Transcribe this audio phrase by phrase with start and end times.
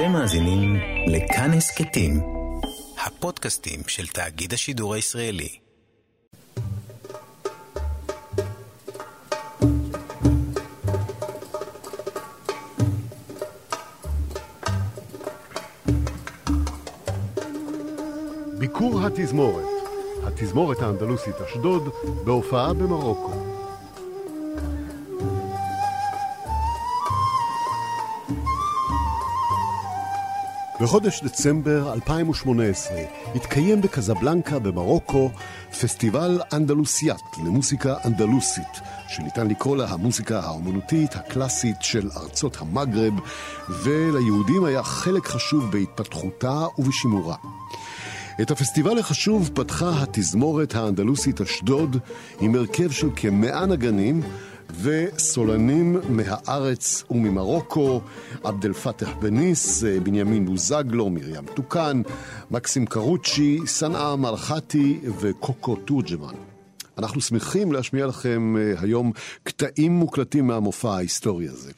[0.00, 0.76] אתם מאזינים
[1.06, 2.20] לכאן הסכתים,
[3.06, 5.48] הפודקאסטים של תאגיד השידור הישראלי.
[18.58, 19.64] ביקור התזמורת,
[20.26, 21.88] התזמורת האנדלוסית אשדוד,
[22.24, 23.59] בהופעה במרוקו.
[30.80, 32.96] בחודש דצמבר 2018
[33.34, 35.30] התקיים בקזבלנקה במרוקו
[35.80, 43.12] פסטיבל אנדלוסיאט למוסיקה אנדלוסית, שניתן לקרוא לה המוסיקה האומנותית הקלאסית של ארצות המגרב,
[43.68, 47.36] וליהודים היה חלק חשוב בהתפתחותה ובשימורה.
[48.42, 51.96] את הפסטיבל החשוב פתחה התזמורת האנדלוסית אשדוד
[52.40, 54.22] עם הרכב של כמאה נגנים
[54.82, 58.00] וסולנים מהארץ וממרוקו,
[58.44, 62.02] עבד אל פתח בניס, בנימין בוזגלו, מרים טוקן,
[62.50, 66.34] מקסים קרוצ'י, סנאה מלכתי וקוקו תורג'מן.
[66.98, 71.72] אנחנו שמחים להשמיע לכם אה, היום קטעים מוקלטים מהמופע ההיסטורי הזה.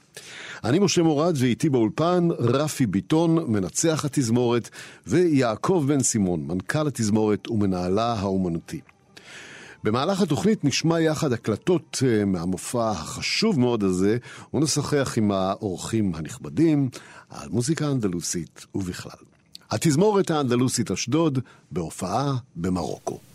[0.64, 4.70] אני משה מורד ואיתי באולפן רפי ביטון, מנצח התזמורת,
[5.06, 8.80] ויעקב בן סימון, מנכ"ל התזמורת ומנהלה האומנותי.
[9.84, 14.16] במהלך התוכנית נשמע יחד הקלטות אה, מהמופע החשוב מאוד הזה,
[14.54, 16.88] ונשחח עם האורחים הנכבדים
[17.30, 19.24] על מוזיקה אנדלוסית ובכלל.
[19.70, 21.38] התזמורת האנדלוסית אשדוד
[21.70, 23.31] בהופעה במרוקו.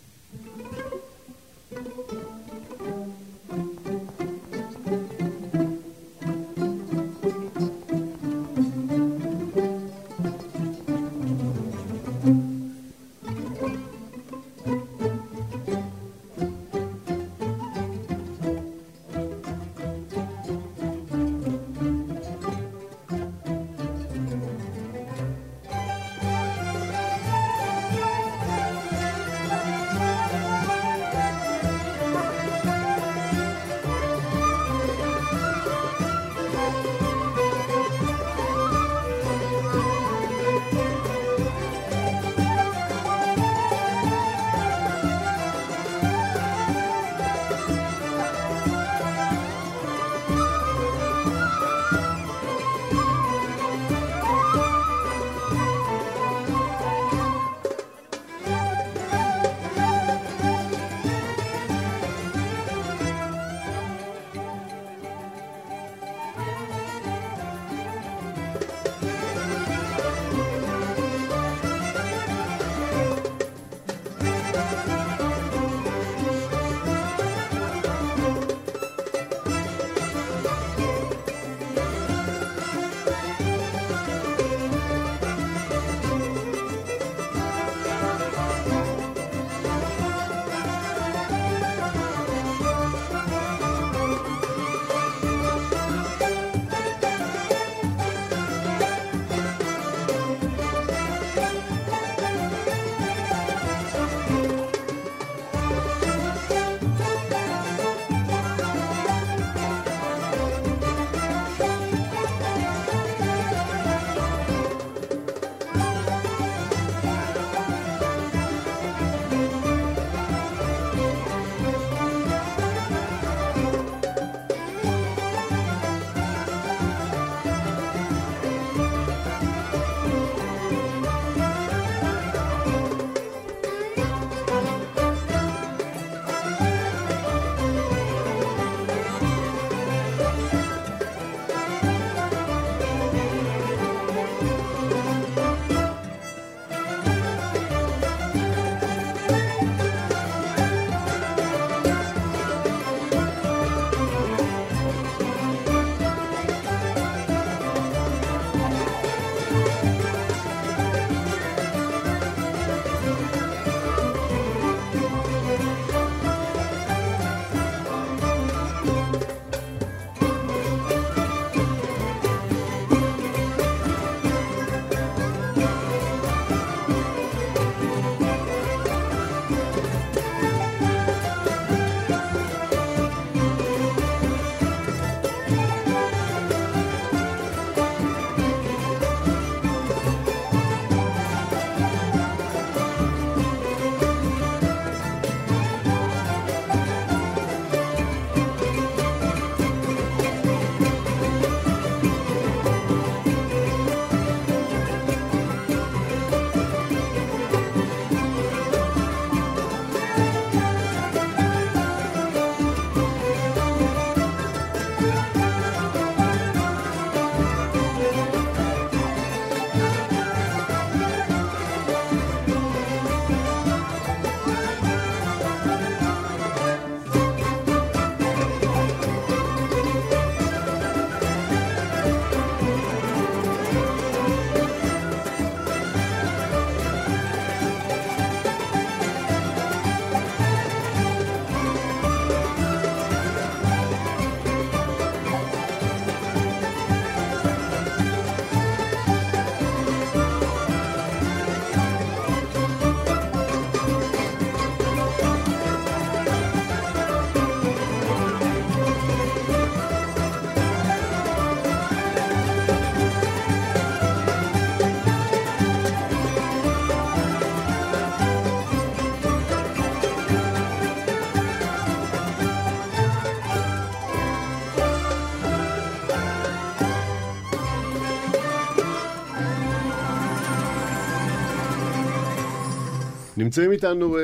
[283.48, 284.20] נמצאים איתנו uh,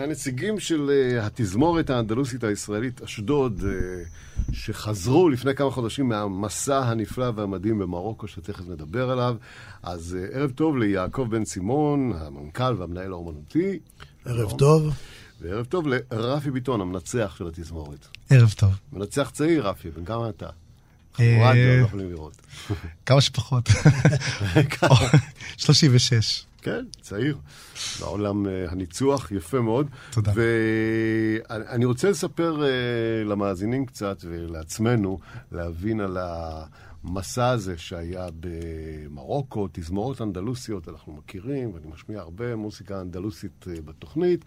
[0.00, 7.78] הנציגים של uh, התזמורת האנדלוסית הישראלית אשדוד, uh, שחזרו לפני כמה חודשים מהמסע הנפלא והמדהים
[7.78, 9.36] במרוקו, שתכף נדבר עליו.
[9.82, 13.78] אז uh, ערב טוב ליעקב בן סימון, המנכ"ל והמנהל האומנותי.
[14.24, 14.94] ערב טוב.
[15.40, 18.06] וערב טוב לרפי ביטון, המנצח של התזמורת.
[18.30, 18.70] ערב טוב.
[18.92, 20.48] מנצח צעיר, רפי, בן כמה אתה?
[21.20, 22.36] אה, רדיו, לא יכולים לראות.
[23.06, 23.68] כמה שפחות.
[25.56, 26.44] 36.
[26.62, 27.38] כן, צעיר.
[28.00, 29.86] בעולם אה, הניצוח, יפה מאוד.
[30.10, 30.32] תודה.
[30.34, 32.68] ואני רוצה לספר אה,
[33.24, 35.18] למאזינים קצת ולעצמנו,
[35.52, 43.66] להבין על המסע הזה שהיה במרוקו, תזמורות אנדלוסיות, אנחנו מכירים, ואני משמיע הרבה מוזיקה אנדלוסית
[43.68, 44.44] אה, בתוכנית,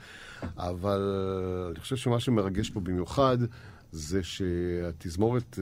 [0.57, 1.01] אבל
[1.71, 3.38] אני חושב שמה שמרגש פה במיוחד
[3.92, 5.59] זה שהתזמורת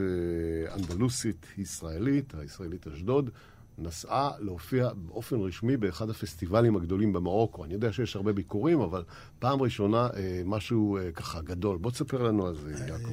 [0.74, 3.30] אנדלוסית ישראלית, הישראלית אשדוד,
[3.78, 7.64] נסעה להופיע באופן רשמי באחד הפסטיבלים הגדולים במרוקו.
[7.64, 9.04] אני יודע שיש הרבה ביקורים, אבל
[9.38, 11.78] פעם ראשונה אה, משהו אה, ככה גדול.
[11.78, 13.10] בוא תספר לנו על זה, יעקב.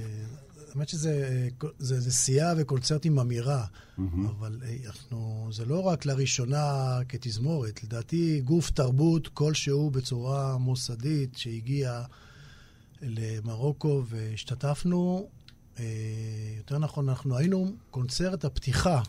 [0.76, 4.02] האמת שזה זה, זה שיאה וקונצרט עם אמירה, mm-hmm.
[4.30, 7.84] אבל אנחנו, זה לא רק לראשונה כתזמורת.
[7.84, 12.02] לדעתי, גוף תרבות כלשהו בצורה מוסדית שהגיע
[13.02, 15.30] למרוקו והשתתפנו,
[16.58, 19.02] יותר נכון, אנחנו היינו קונצרט הפתיחה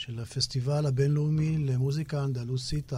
[0.00, 2.92] של הפסטיבל הבינלאומי למוזיקה אנדלוסית,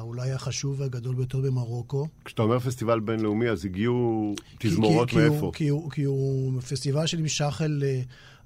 [0.00, 2.08] אולי החשוב והגדול ביותר במרוקו.
[2.24, 5.50] כשאתה אומר פסטיבל בינלאומי, אז הגיעו תזמורות כי, כי, מאיפה?
[5.54, 8.00] כי, הוא, כי הוא פסטיבל שנמשך אל אה,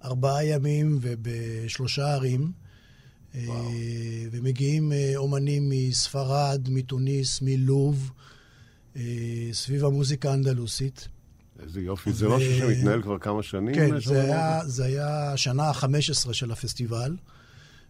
[0.05, 2.53] ארבעה ימים ובשלושה ערים.
[3.35, 3.71] אה, וואו.
[4.31, 8.11] ומגיעים אה, אומנים מספרד, מתוניס, מלוב,
[9.53, 11.09] סביב המוזיקה האנדלוסית.
[11.63, 13.75] איזה יופי, זה משהו שמתנהל כבר כמה שנים?
[13.75, 17.17] כן, זה היה, זה היה השנה ה-15 של הפסטיבל.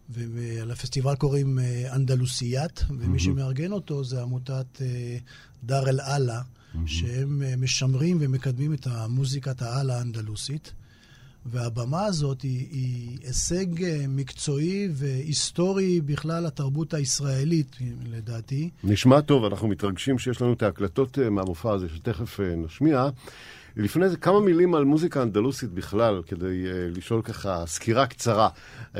[0.09, 3.21] ולפסטיבל קוראים אה, אנדלוסיית, ומי mm-hmm.
[3.21, 5.17] שמארגן אותו זה עמותת אה,
[5.63, 6.77] דאר אל-עלה, mm-hmm.
[6.85, 10.73] שהם אה, משמרים ומקדמים את המוזיקת העל האנדלוסית.
[11.45, 13.65] והבמה הזאת היא, היא הישג
[14.07, 18.69] מקצועי והיסטורי בכלל לתרבות הישראלית, לדעתי.
[18.83, 23.09] נשמע טוב, אנחנו מתרגשים שיש לנו את ההקלטות מהמופע הזה, שתכף נשמיע.
[23.79, 28.49] לפני זה כמה מילים על מוזיקה אנדלוסית בכלל, כדי uh, לשאול ככה סקירה קצרה.
[28.93, 28.97] Uh,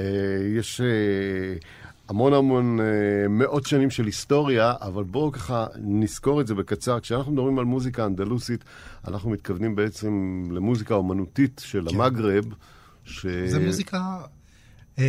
[0.58, 1.66] יש uh,
[2.10, 2.84] המון המון uh,
[3.30, 7.00] מאות שנים של היסטוריה, אבל בואו ככה נזכור את זה בקצר.
[7.00, 8.64] כשאנחנו מדברים על מוזיקה אנדלוסית,
[9.08, 11.96] אנחנו מתכוונים בעצם למוזיקה אומנותית של כן.
[11.96, 12.46] המגרב.
[13.06, 13.26] ש...
[13.26, 14.18] זה מוזיקה
[14.96, 15.00] uh,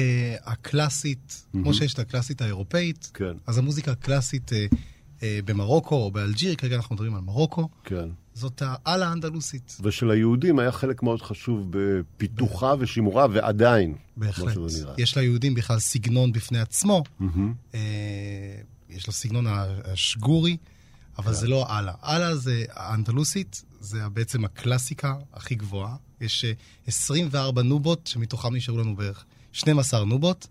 [0.45, 1.59] הקלאסית, mm-hmm.
[1.62, 3.33] כמו שיש את הקלאסית האירופאית, כן.
[3.47, 4.75] אז המוזיקה הקלאסית uh,
[5.19, 7.69] uh, במרוקו או באלג'יר, כרגע אנחנו מדברים על מרוקו.
[7.85, 8.09] כן.
[8.41, 9.77] זאת העל האנדלוסית.
[9.83, 13.95] ושל היהודים היה חלק מאוד חשוב בפיתוחה ושימורה, ועדיין.
[14.17, 14.57] בהחלט.
[14.99, 17.03] יש ליהודים בכלל סגנון בפני עצמו.
[17.21, 17.77] Mm-hmm.
[18.91, 19.47] יש לו סגנון
[19.85, 20.57] השגורי,
[21.19, 21.95] אבל זה לא אללה.
[22.05, 25.97] אללה זה האנדלוסית, זה בעצם הקלאסיקה הכי גבוהה.
[26.21, 26.45] יש
[26.87, 30.47] 24 אה, נובות, שמתוכם נשארו לנו בערך 12 נובות.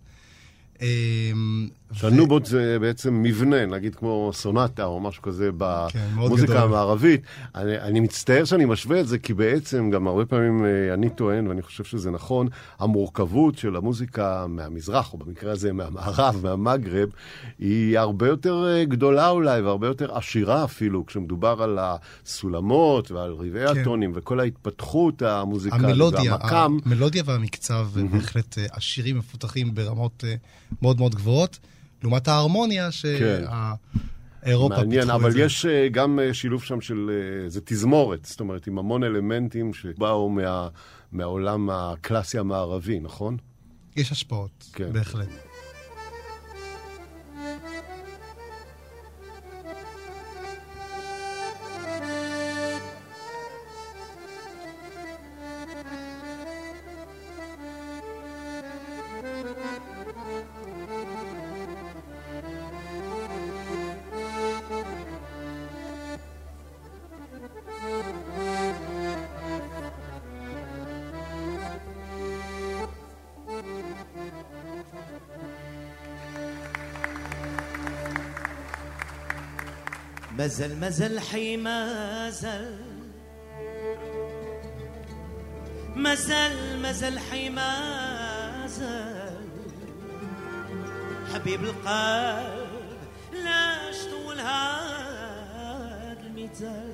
[1.94, 5.50] שהנובות זה בעצם מבנה, נגיד כמו סונטה או משהו כזה
[5.90, 7.22] כן, במוזיקה המערבית.
[7.56, 11.48] אני, אני מצטער שאני משווה את זה, כי בעצם גם הרבה פעמים אה, אני טוען,
[11.48, 12.48] ואני חושב שזה נכון,
[12.80, 17.10] המורכבות של המוזיקה מהמזרח, או במקרה הזה מהמערב, מהמגרב,
[17.60, 23.68] היא הרבה יותר אה, גדולה אולי, והרבה יותר עשירה אפילו, כשמדובר על הסולמות ועל רבעי
[23.74, 23.82] כן.
[23.82, 26.78] הטונים וכל ההתפתחות המוזיקלית המלודיה, והמקם.
[26.86, 28.16] המלודיה והמקצב mm-hmm.
[28.16, 30.24] בהחלט אה, עשירים מפותחים ברמות
[30.82, 31.60] מאוד מאוד גבוהות.
[32.04, 34.82] לעומת ההרמוניה שהאירופה כן.
[34.82, 35.42] מעניין, אבל זה.
[35.42, 37.12] יש אה, גם אה, שילוב שם של,
[37.44, 40.68] אה, זה תזמורת, זאת אומרת, עם המון אלמנטים שבאו מה,
[41.12, 43.38] מהעולם הקלאסי המערבי, נכון?
[43.96, 44.94] יש השפעות, כן.
[44.94, 45.49] בהחלט.
[80.40, 82.80] مازال مازال حي مازال
[85.96, 89.48] مازال مازال حي مازال.
[91.34, 92.70] حبيب القلب
[93.34, 96.94] لاش طول هاد المثال.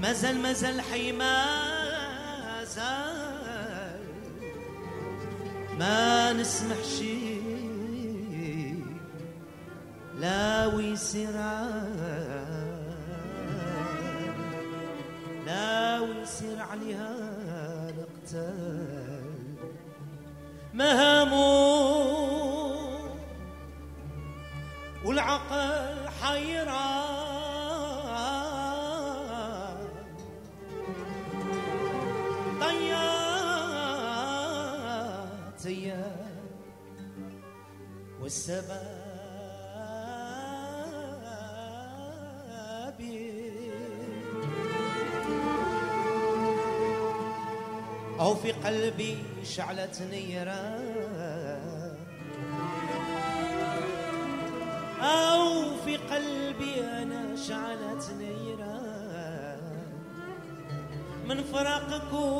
[0.00, 2.40] مازال مازال حي مازال.
[5.78, 7.29] ما نسمح شي
[48.44, 51.96] والسباب أو في قلبي شعلة نيران
[55.00, 59.60] أو في قلبي أنا شعلة نيران
[61.28, 62.30] من فراقكم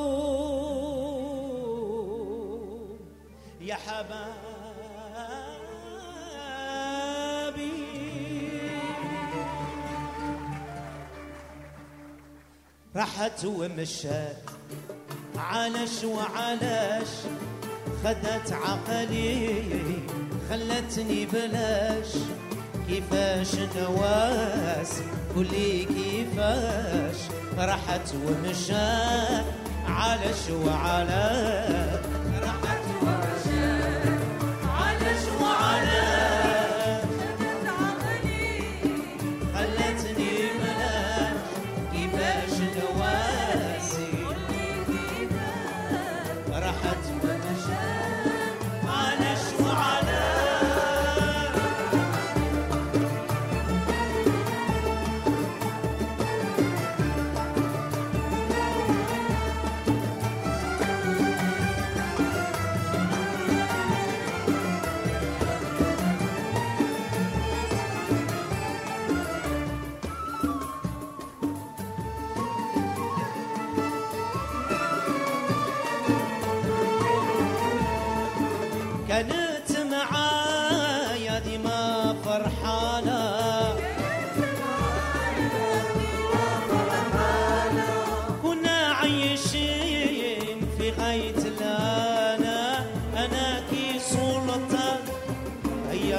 [3.60, 4.40] يا حبابي.
[12.96, 14.49] راحت ومشات
[15.50, 17.10] عالش وعالش
[18.04, 19.62] خدت عقلي
[20.50, 22.06] خلتني بلاش
[22.88, 24.92] كيفاش نواس؟
[25.34, 27.16] قولي كيفاش؟
[27.58, 29.44] راحت ومشات
[29.88, 31.99] عالش وعالش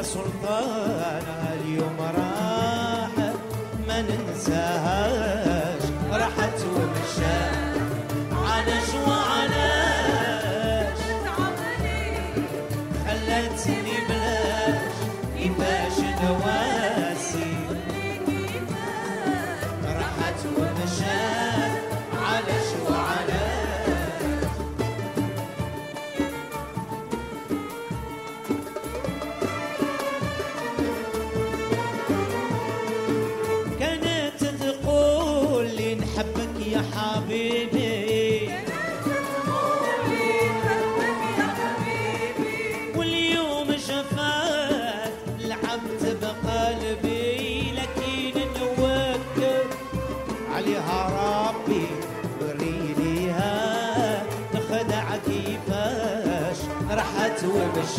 [0.01, 3.35] يا سلطان اليوم راحت
[3.87, 5.40] ما ننساها.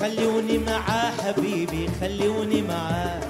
[0.00, 3.20] خلوني معاه حبيبي خلوني معاه.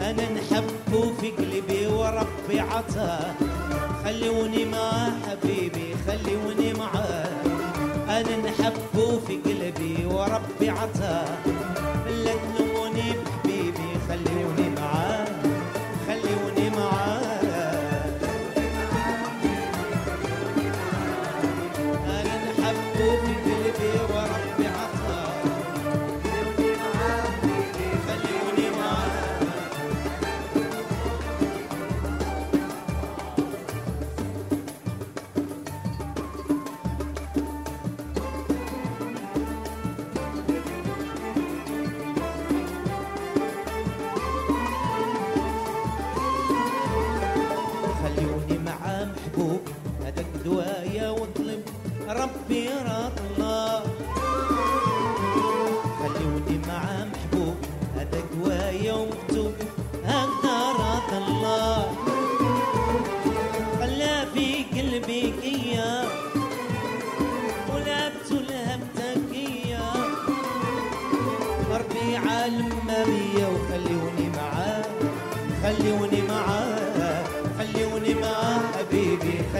[0.00, 3.34] أنا نحبه في قلبي وربي عطاه
[4.04, 7.28] خلوني معاه حبيبي خلوني معاه.
[8.08, 11.28] أنا نحبه في قلبي وربي عطاه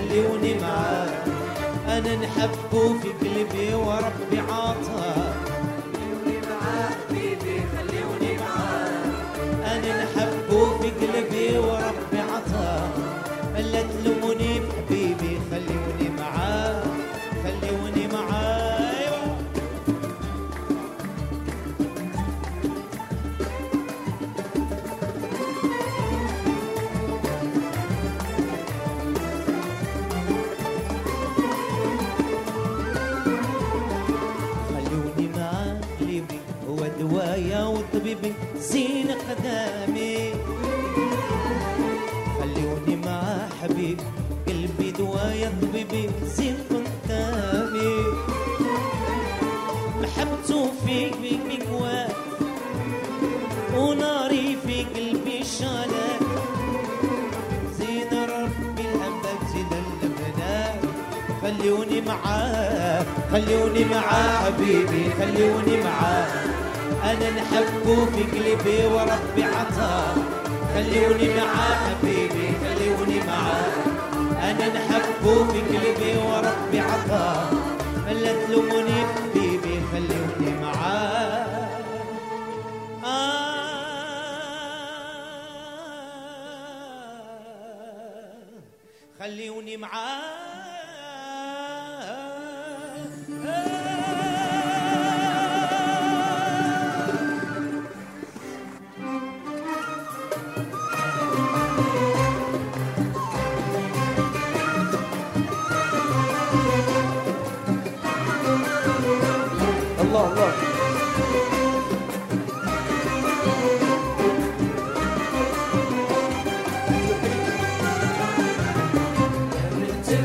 [0.09, 1.09] خلوني معاه
[1.89, 5.48] أنا نحبه في قلبي وربي عطاه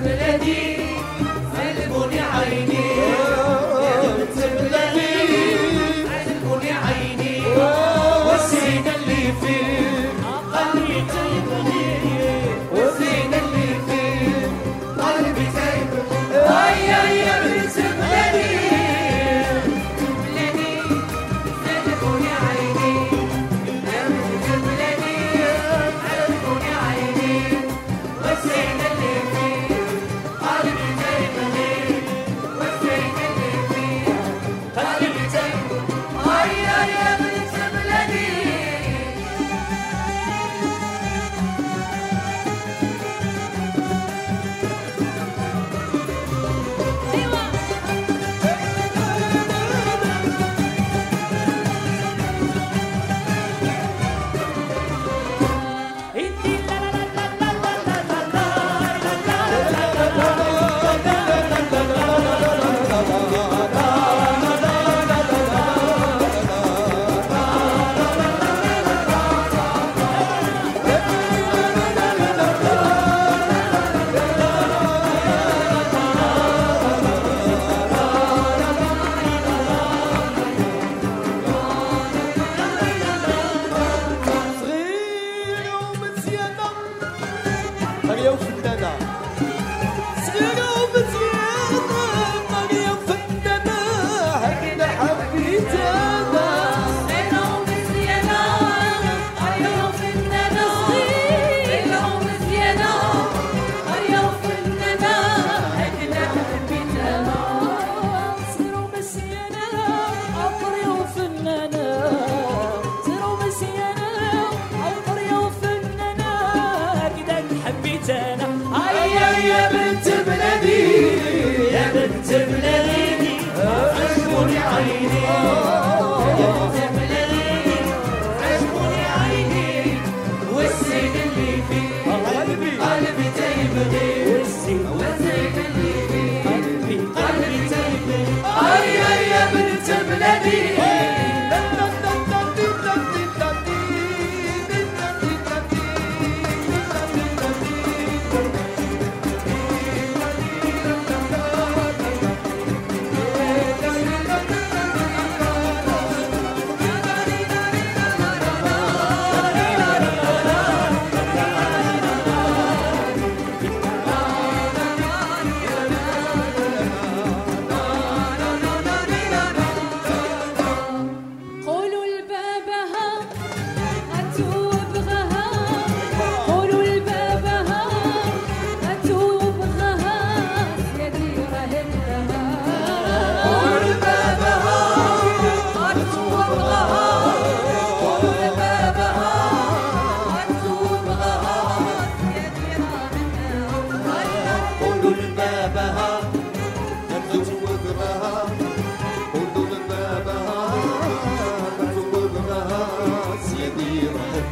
[0.05, 0.32] Amen.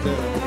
[0.03, 0.40] Yeah.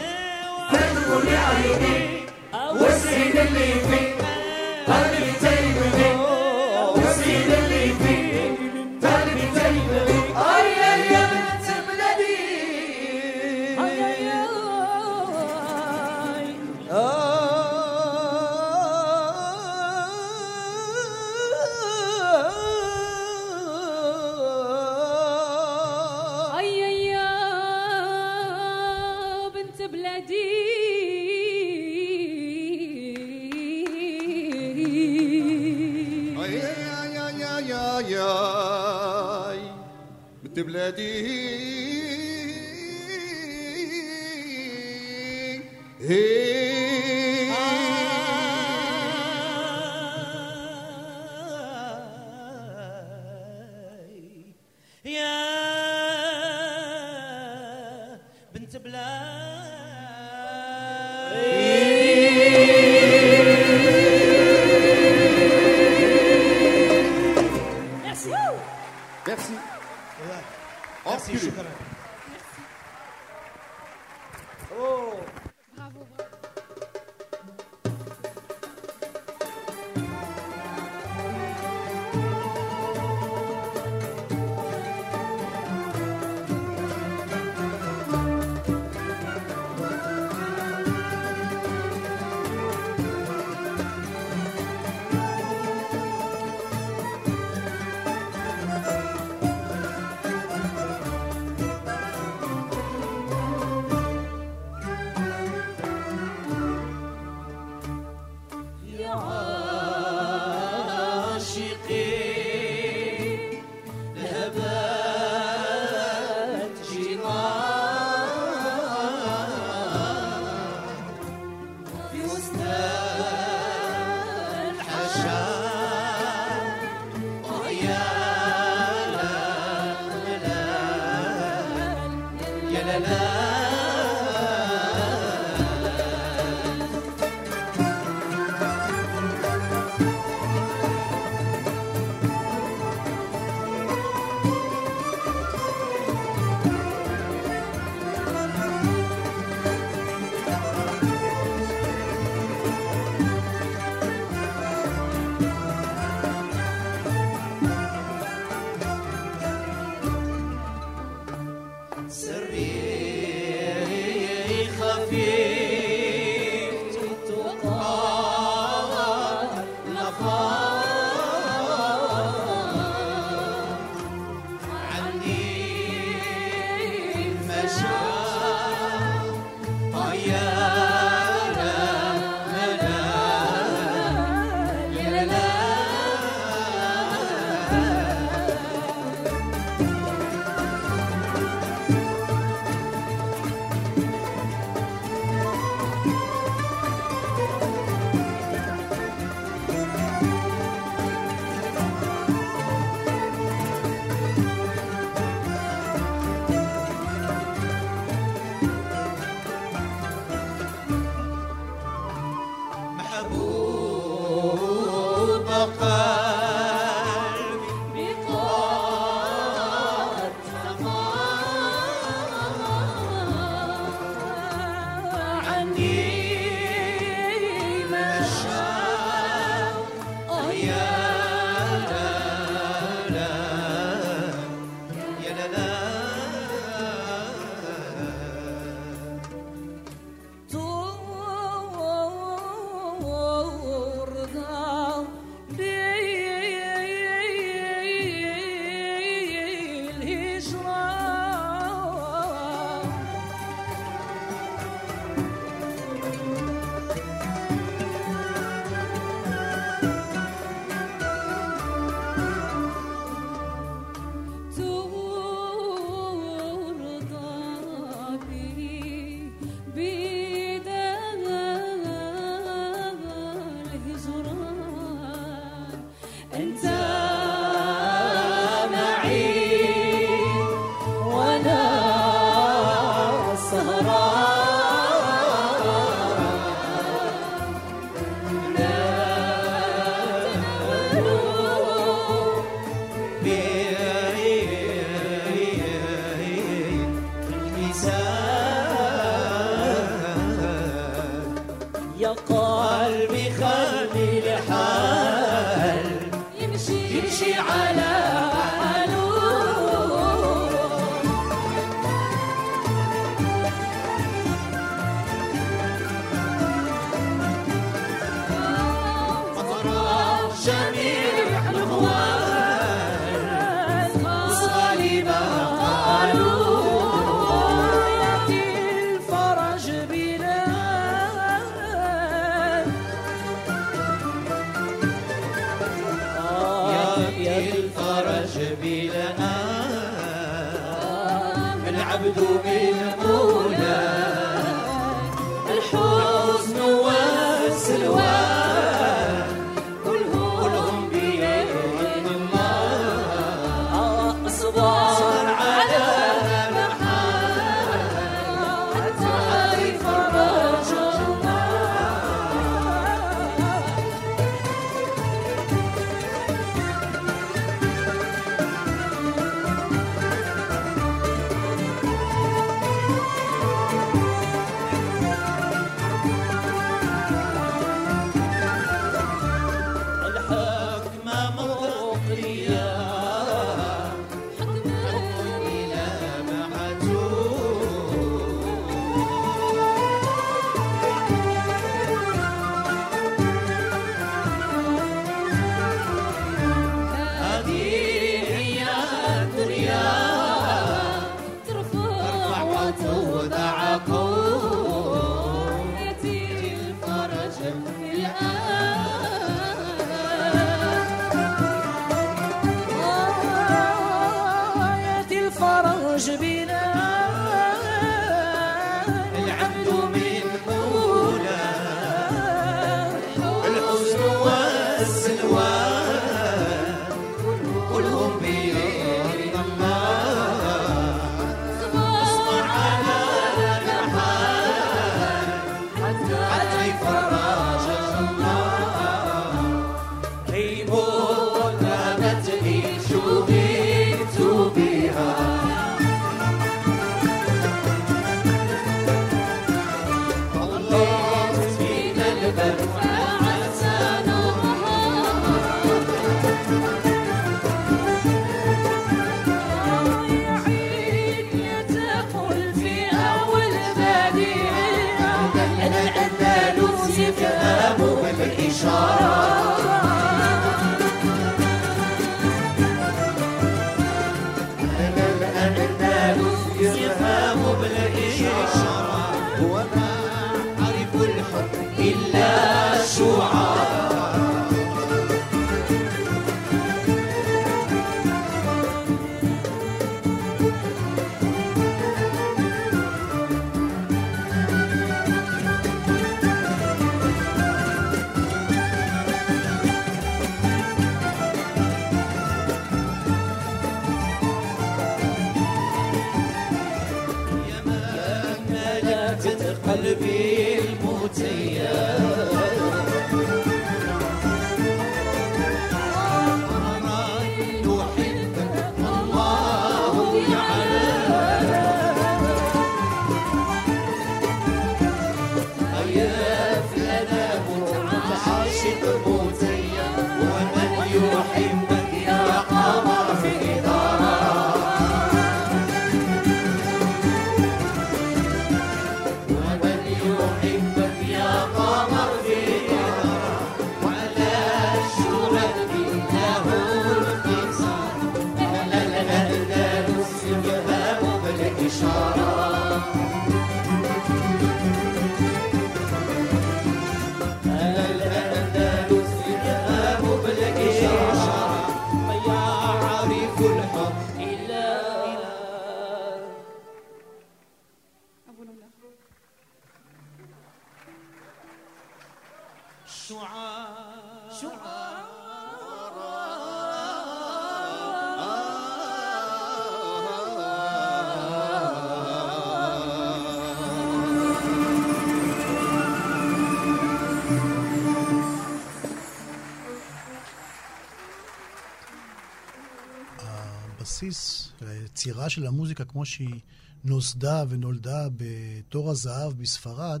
[594.02, 596.40] הבסיס, היצירה של המוזיקה כמו שהיא
[596.84, 600.00] נוסדה ונולדה בתור הזהב בספרד,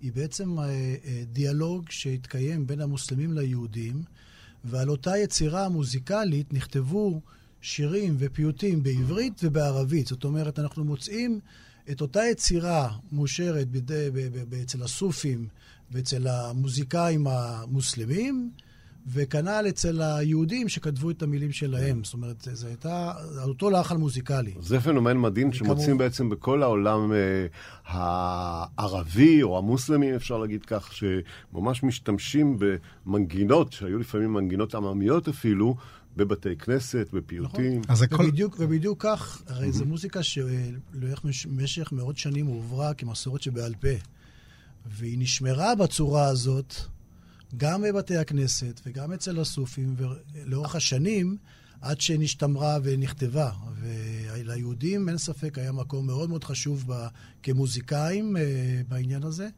[0.00, 4.02] היא בעצם אה, אה, דיאלוג שהתקיים בין המוסלמים ליהודים,
[4.64, 7.20] ועל אותה יצירה מוזיקלית נכתבו
[7.60, 10.06] שירים ופיוטים בעברית ובערבית.
[10.06, 11.40] זאת אומרת, אנחנו מוצאים
[11.90, 13.66] את אותה יצירה מאושרת
[14.62, 15.48] אצל הסופים
[15.90, 18.50] ואצל המוזיקאים המוסלמים,
[19.06, 22.04] וכנ"ל אצל היהודים שכתבו את המילים שלהם.
[22.04, 23.12] זאת אומרת, זו הייתה,
[23.42, 24.54] על אותו לחן מוזיקלי.
[24.60, 27.46] זה פנומן מדהים שמוצאים בעצם בכל העולם אה,
[27.86, 35.76] הערבי או המוסלמי, אפשר להגיד כך, שממש משתמשים במנגינות, שהיו לפעמים מנגינות עממיות אפילו,
[36.16, 37.80] בבתי כנסת, בפיוטים.
[37.80, 37.92] נכון.
[37.92, 38.24] אז הכל...
[38.24, 43.88] ובדיוק, ובדיוק כך, הרי זו מוזיקה שבמשך מאות שנים הועברה כמסורת שבעל פה.
[44.86, 46.74] והיא נשמרה בצורה הזאת
[47.56, 51.36] גם בבתי הכנסת וגם אצל הסופים, ולאורך השנים,
[51.80, 53.50] עד שנשתמרה ונכתבה.
[53.80, 57.06] וליהודים, אין ספק, היה מקום מאוד מאוד חשוב ב,
[57.42, 58.42] כמוזיקאים אה,
[58.88, 59.48] בעניין הזה.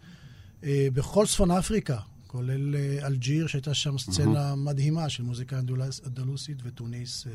[0.64, 4.56] אה, בכל צפון אפריקה, כולל אה, אלג'יר, שהייתה שם סצנה mm-hmm.
[4.56, 5.58] מדהימה של מוזיקה
[6.06, 7.26] אנדלוסית ותוניס,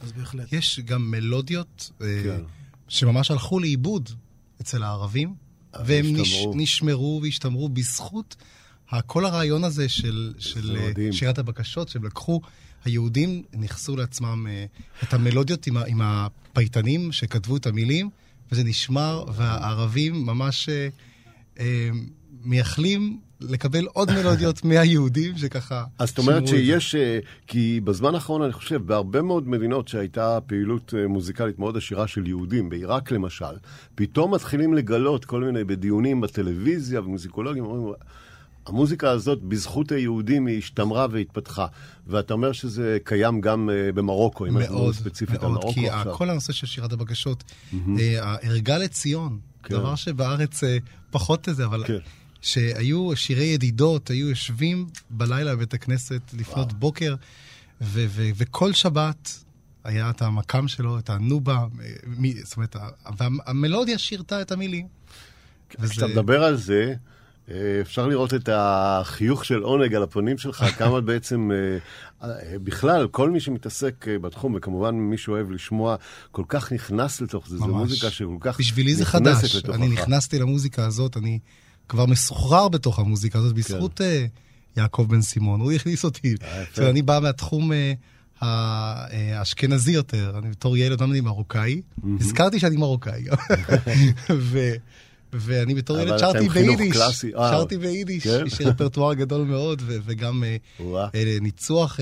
[0.00, 0.52] אז בהחלט.
[0.52, 2.40] יש גם מלודיות כן.
[2.88, 4.10] שממש הלכו לאיבוד
[4.60, 5.34] אצל הערבים,
[5.84, 8.36] והם נש, נשמרו והשתמרו בזכות
[9.06, 12.40] כל הרעיון הזה של, של שירת הבקשות, שהם לקחו,
[12.84, 14.46] היהודים נכסו לעצמם
[15.02, 18.10] את המלודיות עם, עם הפייטנים שכתבו את המילים,
[18.52, 20.68] וזה נשמר, והערבים ממש
[21.60, 21.90] אה,
[22.44, 25.84] מייחלים לקבל עוד מלודיות מהיהודים שככה...
[25.98, 30.94] אז זאת אומרת שיש, אה, כי בזמן האחרון אני חושב, בהרבה מאוד מדינות שהייתה פעילות
[30.98, 33.54] אה, מוזיקלית מאוד עשירה של יהודים, בעיראק למשל,
[33.94, 37.94] פתאום מתחילים לגלות כל מיני, בדיונים בטלוויזיה ומוזיקולוגים, אומרים,
[38.66, 41.66] המוזיקה הזאת, בזכות היהודים, היא השתמרה והתפתחה.
[42.06, 46.12] ואתה אומר שזה קיים גם uh, במרוקו, אם אנחנו מדברים ספציפית על מרוקו כי עכשיו.
[46.12, 47.76] כי כל הנושא של שירת הבקשות, mm-hmm.
[47.76, 49.74] uh, הערגה לציון, כן.
[49.74, 50.66] דבר שבארץ uh,
[51.10, 51.84] פחות איזה, אבל...
[51.86, 51.98] כן.
[52.42, 56.78] שהיו שירי ידידות, היו יושבים בלילה בבית הכנסת לפנות וואו.
[56.78, 57.14] בוקר,
[57.80, 59.44] ו- ו- וכל שבת
[59.84, 61.66] היה את המקם שלו, את הנובה,
[62.06, 62.76] מ- זאת אומרת,
[63.18, 64.86] והמלודיה שירתה את המילים.
[65.68, 66.06] כשאתה וזה...
[66.06, 66.94] מדבר על זה, אה,
[67.80, 73.30] אפשר לראות את החיוך של עונג על הפנים שלך, כמה בעצם, אה, אה, בכלל, כל
[73.30, 75.96] מי שמתעסק בתחום, וכמובן מי שאוהב לשמוע,
[76.30, 77.58] כל כך נכנס לתוך זה.
[77.58, 79.64] זו מוזיקה שכל כך בשבילי זה חדש.
[79.74, 81.38] אני נכנסתי למוזיקה הזאת, אני
[81.88, 84.26] כבר מסוחרר בתוך המוזיקה הזאת, בזכות כן.
[84.76, 86.34] יעקב בן סימון, הוא הכניס אותי.
[86.78, 87.70] אני בא מהתחום...
[88.40, 91.82] האשכנזי יותר, אני בתור ילד, אני מרוקאי,
[92.20, 93.24] הזכרתי שאני מרוקאי.
[95.32, 98.46] ואני בתור ילד שרתי ביידיש, אה, שרתי ביידיש, כן?
[98.46, 100.56] יש רפרטואר גדול מאוד, וגם אה,
[101.14, 102.00] אה, ניצוח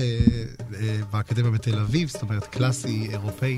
[1.11, 3.57] באקדמיה בתל אביב, זאת אומרת קלאסי אירופאי.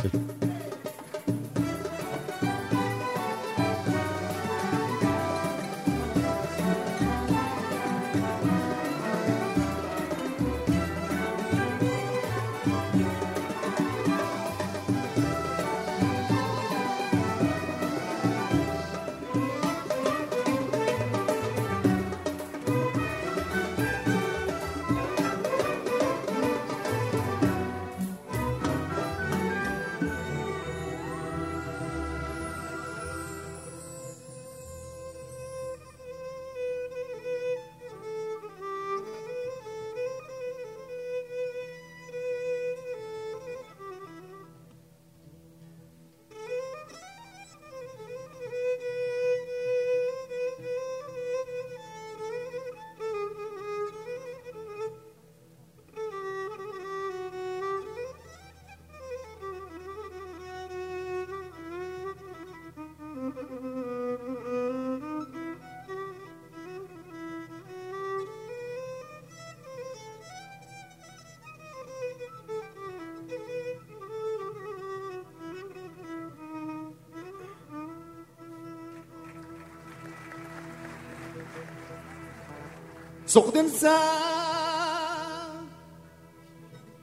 [83.31, 83.97] سوق دنسا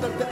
[0.00, 0.27] 덜덜덜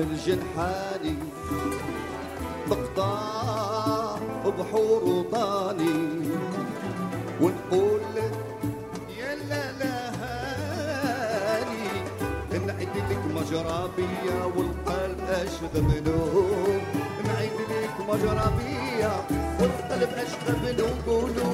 [0.00, 1.14] بالجنحاني
[2.70, 5.98] جنحاني بحور وطاني
[7.40, 8.00] ونقول
[9.18, 11.88] يا لا لا هاني
[12.66, 16.32] نعيد لك مجرابية والقلب أشد منه
[17.26, 19.12] نعيد لك مجرابية
[19.60, 21.49] والقلب أشد منه قولوا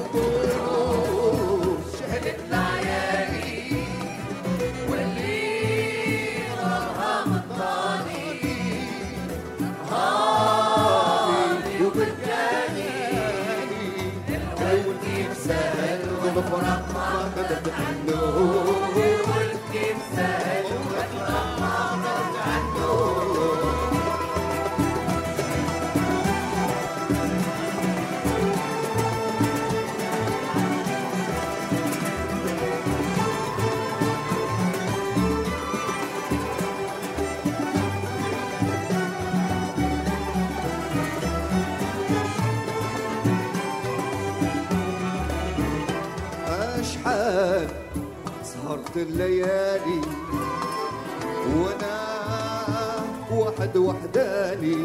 [53.67, 54.75] واحد وحداني.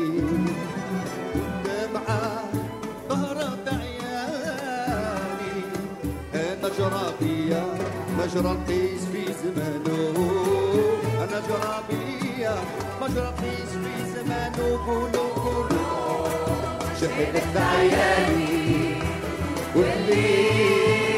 [1.34, 2.44] والدمعة
[3.08, 5.54] ظهرت عياني
[6.62, 7.64] مجرى بيا
[8.18, 10.16] مجرى القيس في زمانه.
[11.18, 12.54] أنا جرى بيا
[13.02, 14.66] مجرى القيس في زمانه.
[14.86, 16.28] قولوا قولوا
[17.00, 18.94] شحنت عياني
[19.76, 21.11] واللي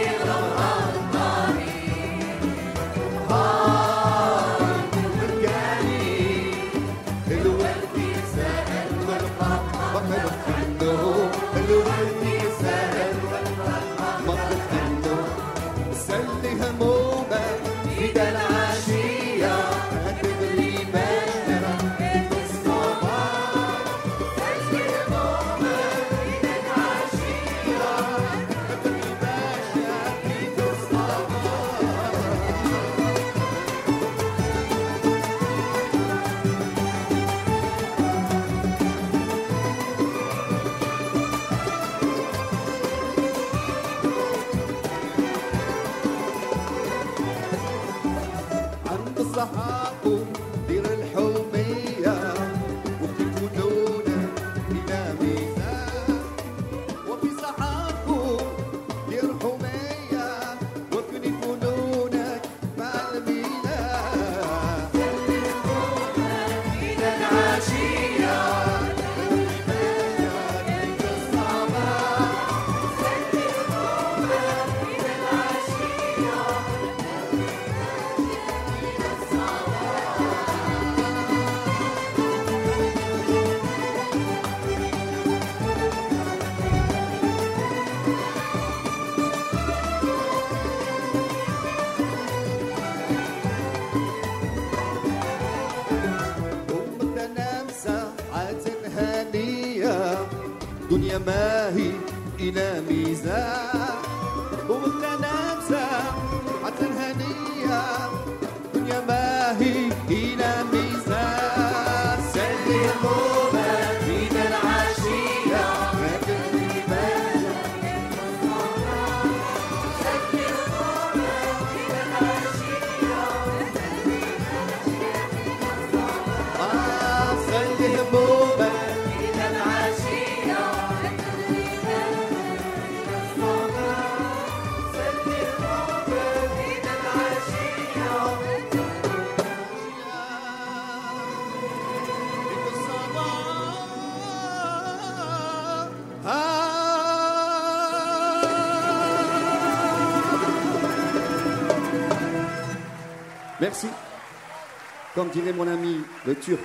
[155.34, 156.60] dirait mon ami le turc,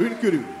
[0.00, 0.57] une culure.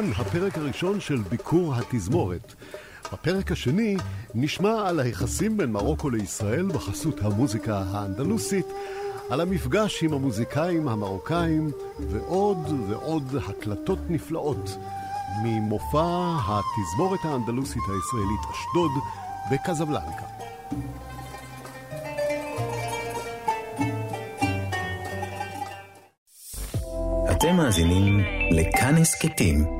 [0.00, 2.54] כאן הפרק הראשון של ביקור התזמורת.
[3.12, 3.96] בפרק השני
[4.34, 8.66] נשמע על היחסים בין מרוקו לישראל בחסות המוזיקה האנדלוסית,
[9.30, 11.70] על המפגש עם המוזיקאים המרוקאים
[12.10, 14.76] ועוד ועוד הקלטות נפלאות
[15.42, 18.90] ממופע התזמורת האנדלוסית הישראלית אשדוד
[19.50, 20.24] בקזבלנקה.
[27.30, 28.20] אתם מאזינים
[28.50, 29.79] לכאן הסכתים,